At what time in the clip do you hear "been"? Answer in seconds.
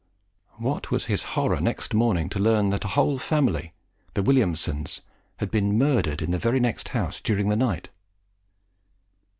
5.51-5.77